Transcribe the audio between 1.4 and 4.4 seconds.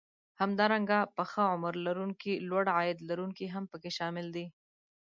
عمر لرونکي لوړ عاید لرونکي هم پکې شامل